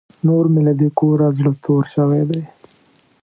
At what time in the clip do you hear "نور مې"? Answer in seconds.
0.27-0.61